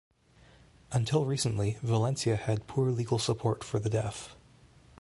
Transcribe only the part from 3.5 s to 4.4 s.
for the Deaf.